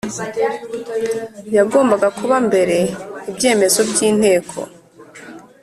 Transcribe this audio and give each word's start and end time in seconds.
yagombaga 1.57 2.07
kuba 2.17 2.35
mbere 2.47 2.77
Ibyemezo 3.29 3.79
by 3.89 3.97
Inteko 4.09 4.59